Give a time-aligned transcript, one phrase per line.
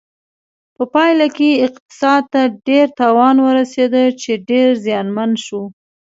[0.75, 5.61] په پایله کې اقتصاد ته ډیر تاوان ورسېده چې ډېر زیانمن شو.